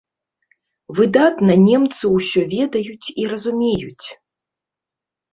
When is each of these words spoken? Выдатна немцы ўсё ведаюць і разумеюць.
Выдатна 0.99 1.53
немцы 1.65 2.05
ўсё 2.17 2.41
ведаюць 2.53 3.07
і 3.25 3.27
разумеюць. 3.33 4.07